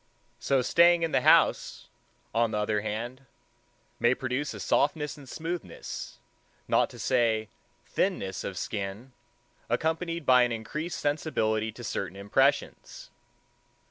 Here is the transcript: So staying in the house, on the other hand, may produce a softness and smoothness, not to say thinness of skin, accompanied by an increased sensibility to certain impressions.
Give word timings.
So 0.39 0.63
staying 0.63 1.03
in 1.03 1.11
the 1.11 1.21
house, 1.21 1.87
on 2.33 2.49
the 2.49 2.57
other 2.57 2.81
hand, 2.81 3.27
may 3.99 4.15
produce 4.15 4.51
a 4.55 4.59
softness 4.59 5.15
and 5.15 5.29
smoothness, 5.29 6.17
not 6.67 6.89
to 6.89 6.97
say 6.97 7.49
thinness 7.85 8.43
of 8.43 8.57
skin, 8.57 9.11
accompanied 9.69 10.25
by 10.25 10.41
an 10.41 10.51
increased 10.51 10.97
sensibility 10.99 11.71
to 11.73 11.83
certain 11.83 12.17
impressions. 12.17 13.11